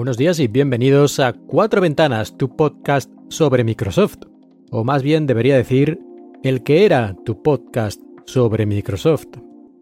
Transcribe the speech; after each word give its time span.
Buenos 0.00 0.16
días 0.16 0.40
y 0.40 0.48
bienvenidos 0.48 1.20
a 1.20 1.34
Cuatro 1.34 1.82
Ventanas, 1.82 2.38
tu 2.38 2.56
podcast 2.56 3.12
sobre 3.28 3.64
Microsoft. 3.64 4.16
O 4.70 4.82
más 4.82 5.02
bien 5.02 5.26
debería 5.26 5.58
decir, 5.58 6.00
el 6.42 6.62
que 6.62 6.86
era 6.86 7.14
tu 7.26 7.42
podcast 7.42 8.00
sobre 8.24 8.64
Microsoft. 8.64 9.26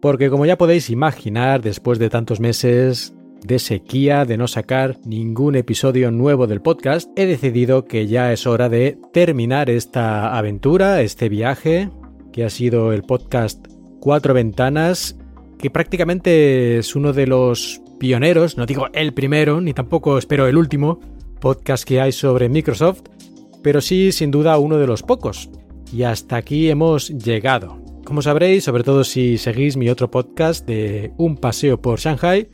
Porque 0.01 0.29
como 0.29 0.45
ya 0.45 0.57
podéis 0.57 0.89
imaginar, 0.89 1.61
después 1.61 1.99
de 1.99 2.09
tantos 2.09 2.41
meses 2.41 3.13
de 3.45 3.59
sequía, 3.59 4.25
de 4.25 4.35
no 4.35 4.49
sacar 4.49 4.97
ningún 5.05 5.55
episodio 5.55 6.11
nuevo 6.11 6.47
del 6.47 6.61
podcast, 6.61 7.09
he 7.17 7.25
decidido 7.25 7.85
que 7.85 8.07
ya 8.07 8.33
es 8.33 8.45
hora 8.45 8.67
de 8.67 8.97
terminar 9.13 9.69
esta 9.69 10.37
aventura, 10.37 11.01
este 11.01 11.29
viaje, 11.29 11.91
que 12.33 12.43
ha 12.43 12.49
sido 12.49 12.91
el 12.91 13.03
podcast 13.03 13.65
Cuatro 14.01 14.33
Ventanas, 14.33 15.17
que 15.57 15.69
prácticamente 15.69 16.79
es 16.79 16.93
uno 16.93 17.13
de 17.13 17.25
los 17.25 17.81
pioneros, 17.99 18.57
no 18.57 18.65
digo 18.65 18.87
el 18.93 19.13
primero, 19.13 19.61
ni 19.61 19.73
tampoco 19.73 20.17
espero 20.17 20.47
el 20.47 20.57
último 20.57 20.99
podcast 21.39 21.83
que 21.83 22.01
hay 22.01 22.11
sobre 22.11 22.49
Microsoft, 22.49 23.01
pero 23.61 23.81
sí 23.81 24.11
sin 24.11 24.31
duda 24.31 24.57
uno 24.57 24.77
de 24.77 24.87
los 24.87 25.03
pocos. 25.03 25.49
Y 25.93 26.03
hasta 26.03 26.37
aquí 26.37 26.69
hemos 26.69 27.09
llegado. 27.09 27.77
Como 28.05 28.21
sabréis, 28.21 28.63
sobre 28.63 28.83
todo 28.83 29.03
si 29.03 29.37
seguís 29.37 29.77
mi 29.77 29.89
otro 29.89 30.09
podcast 30.09 30.65
de 30.65 31.11
Un 31.17 31.37
paseo 31.37 31.81
por 31.81 31.99
Shanghai, 31.99 32.49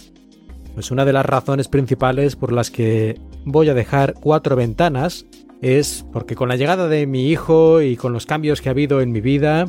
pues 0.74 0.92
una 0.92 1.06
de 1.06 1.14
las 1.14 1.26
razones 1.26 1.68
principales 1.68 2.36
por 2.36 2.52
las 2.52 2.72
que 2.72 3.20
voy 3.46 3.70
a 3.70 3.74
dejar 3.74 4.16
cuatro 4.16 4.56
ventanas 4.56 5.26
es 5.62 6.06
porque 6.12 6.36
con 6.36 6.50
la 6.50 6.58
llegada 6.58 6.90
de 6.90 7.08
mi 7.08 7.30
hijo 7.30 7.82
y 7.82 7.96
con 7.96 8.12
los 8.12 8.26
cambios 8.26 8.62
que 8.62 8.70
ha 8.70 8.72
habido 8.74 9.00
en 9.00 9.12
mi 9.12 9.22
vida, 9.22 9.66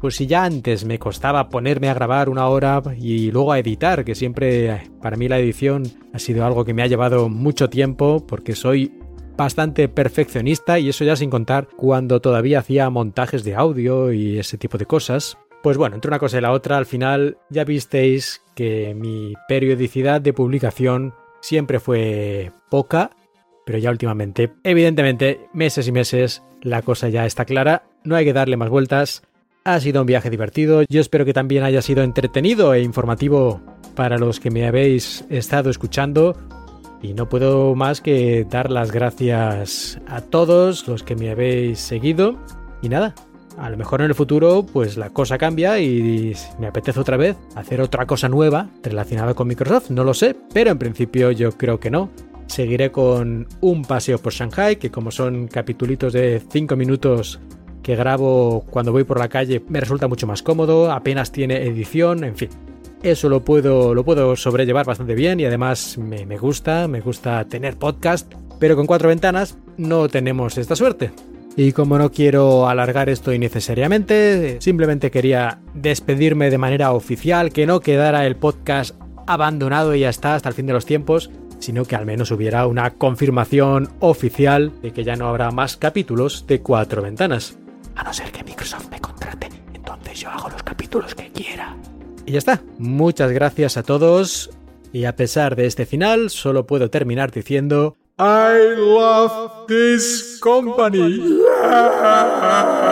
pues 0.00 0.16
si 0.16 0.26
ya 0.26 0.44
antes 0.44 0.84
me 0.86 0.98
costaba 0.98 1.50
ponerme 1.50 1.90
a 1.90 1.94
grabar 1.94 2.30
una 2.30 2.48
hora 2.48 2.82
y 2.98 3.30
luego 3.30 3.52
a 3.52 3.58
editar, 3.58 4.04
que 4.04 4.14
siempre 4.14 4.90
para 5.02 5.16
mí 5.16 5.28
la 5.28 5.38
edición 5.38 5.84
ha 6.14 6.18
sido 6.18 6.46
algo 6.46 6.64
que 6.64 6.72
me 6.72 6.82
ha 6.82 6.86
llevado 6.86 7.28
mucho 7.28 7.68
tiempo 7.68 8.26
porque 8.26 8.54
soy 8.54 8.92
bastante 9.36 9.88
perfeccionista 9.88 10.78
y 10.78 10.88
eso 10.88 11.04
ya 11.04 11.16
sin 11.16 11.30
contar 11.30 11.68
cuando 11.76 12.20
todavía 12.20 12.60
hacía 12.60 12.88
montajes 12.88 13.44
de 13.44 13.54
audio 13.54 14.12
y 14.12 14.38
ese 14.38 14.56
tipo 14.56 14.78
de 14.78 14.86
cosas. 14.86 15.36
Pues 15.62 15.76
bueno, 15.76 15.94
entre 15.94 16.08
una 16.08 16.18
cosa 16.18 16.38
y 16.38 16.40
la 16.40 16.52
otra, 16.52 16.78
al 16.78 16.86
final 16.86 17.36
ya 17.50 17.64
visteis 17.64 18.42
que 18.54 18.94
mi 18.94 19.34
periodicidad 19.48 20.22
de 20.22 20.32
publicación 20.32 21.14
siempre 21.42 21.78
fue 21.78 22.52
poca, 22.70 23.10
pero 23.66 23.76
ya 23.76 23.90
últimamente, 23.90 24.50
evidentemente, 24.64 25.40
meses 25.52 25.86
y 25.86 25.92
meses, 25.92 26.42
la 26.62 26.80
cosa 26.80 27.10
ya 27.10 27.26
está 27.26 27.44
clara, 27.44 27.84
no 28.02 28.16
hay 28.16 28.24
que 28.24 28.32
darle 28.32 28.56
más 28.56 28.70
vueltas 28.70 29.22
ha 29.64 29.80
sido 29.80 30.00
un 30.00 30.06
viaje 30.06 30.30
divertido, 30.30 30.82
yo 30.88 31.00
espero 31.00 31.24
que 31.24 31.32
también 31.32 31.64
haya 31.64 31.82
sido 31.82 32.02
entretenido 32.02 32.74
e 32.74 32.82
informativo 32.82 33.60
para 33.94 34.18
los 34.18 34.40
que 34.40 34.50
me 34.50 34.66
habéis 34.66 35.24
estado 35.28 35.70
escuchando. 35.70 36.36
Y 37.02 37.14
no 37.14 37.28
puedo 37.28 37.74
más 37.74 38.00
que 38.00 38.46
dar 38.48 38.70
las 38.70 38.92
gracias 38.92 39.98
a 40.06 40.20
todos 40.20 40.86
los 40.86 41.02
que 41.02 41.16
me 41.16 41.30
habéis 41.30 41.78
seguido. 41.78 42.38
Y 42.82 42.90
nada, 42.90 43.14
a 43.56 43.70
lo 43.70 43.76
mejor 43.76 44.00
en 44.00 44.08
el 44.08 44.14
futuro 44.14 44.64
pues 44.64 44.96
la 44.96 45.10
cosa 45.10 45.38
cambia 45.38 45.78
y 45.80 46.34
me 46.58 46.66
apetece 46.66 47.00
otra 47.00 47.16
vez 47.16 47.36
hacer 47.54 47.80
otra 47.80 48.06
cosa 48.06 48.28
nueva 48.28 48.68
relacionada 48.82 49.34
con 49.34 49.48
Microsoft, 49.48 49.90
no 49.90 50.04
lo 50.04 50.14
sé, 50.14 50.36
pero 50.52 50.70
en 50.70 50.78
principio 50.78 51.30
yo 51.30 51.52
creo 51.52 51.80
que 51.80 51.90
no. 51.90 52.10
Seguiré 52.46 52.90
con 52.90 53.46
un 53.60 53.84
paseo 53.84 54.18
por 54.18 54.32
Shanghai, 54.32 54.76
que 54.76 54.90
como 54.90 55.10
son 55.10 55.46
capitulitos 55.46 56.12
de 56.12 56.42
5 56.50 56.74
minutos 56.74 57.38
que 57.82 57.96
grabo 57.96 58.64
cuando 58.70 58.92
voy 58.92 59.04
por 59.04 59.18
la 59.18 59.28
calle 59.28 59.62
me 59.68 59.80
resulta 59.80 60.08
mucho 60.08 60.26
más 60.26 60.42
cómodo, 60.42 60.90
apenas 60.92 61.32
tiene 61.32 61.64
edición, 61.66 62.24
en 62.24 62.36
fin. 62.36 62.50
Eso 63.02 63.28
lo 63.28 63.42
puedo, 63.42 63.94
lo 63.94 64.04
puedo 64.04 64.36
sobrellevar 64.36 64.84
bastante 64.84 65.14
bien 65.14 65.40
y 65.40 65.46
además 65.46 65.96
me, 65.96 66.26
me 66.26 66.36
gusta, 66.36 66.86
me 66.86 67.00
gusta 67.00 67.44
tener 67.46 67.78
podcast, 67.78 68.30
pero 68.58 68.76
con 68.76 68.86
cuatro 68.86 69.08
ventanas 69.08 69.56
no 69.78 70.08
tenemos 70.08 70.58
esta 70.58 70.76
suerte. 70.76 71.10
Y 71.56 71.72
como 71.72 71.98
no 71.98 72.12
quiero 72.12 72.68
alargar 72.68 73.08
esto 73.08 73.32
innecesariamente, 73.32 74.58
simplemente 74.60 75.10
quería 75.10 75.60
despedirme 75.74 76.50
de 76.50 76.58
manera 76.58 76.92
oficial, 76.92 77.52
que 77.52 77.66
no 77.66 77.80
quedara 77.80 78.26
el 78.26 78.36
podcast 78.36 78.94
abandonado 79.26 79.94
y 79.94 80.00
ya 80.00 80.10
está 80.10 80.34
hasta 80.34 80.48
el 80.48 80.54
fin 80.54 80.66
de 80.66 80.72
los 80.72 80.86
tiempos, 80.86 81.30
sino 81.58 81.84
que 81.84 81.96
al 81.96 82.06
menos 82.06 82.30
hubiera 82.30 82.66
una 82.66 82.90
confirmación 82.90 83.90
oficial 84.00 84.72
de 84.82 84.92
que 84.92 85.04
ya 85.04 85.16
no 85.16 85.28
habrá 85.28 85.50
más 85.50 85.76
capítulos 85.76 86.46
de 86.46 86.60
cuatro 86.60 87.02
ventanas. 87.02 87.58
A 87.96 88.02
no 88.02 88.12
ser 88.12 88.30
que 88.32 88.44
Microsoft 88.44 88.88
me 88.90 89.00
contrate, 89.00 89.48
entonces 89.74 90.20
yo 90.20 90.30
hago 90.30 90.48
los 90.48 90.62
capítulos 90.62 91.14
que 91.14 91.30
quiera. 91.30 91.76
Y 92.26 92.32
ya 92.32 92.38
está. 92.38 92.62
Muchas 92.78 93.30
gracias 93.32 93.76
a 93.76 93.82
todos. 93.82 94.50
Y 94.92 95.04
a 95.04 95.14
pesar 95.16 95.56
de 95.56 95.66
este 95.66 95.86
final, 95.86 96.30
solo 96.30 96.66
puedo 96.66 96.90
terminar 96.90 97.30
diciendo 97.30 97.96
I 98.18 98.76
love 98.76 99.66
this 99.66 100.38
company. 100.40 101.20